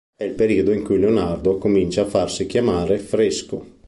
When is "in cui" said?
0.73-0.97